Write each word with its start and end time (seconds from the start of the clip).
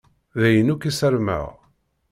D 0.39 0.41
ayen 0.47 0.71
akk 0.73 0.83
i 0.89 0.91
ssarmeɣ. 0.93 1.45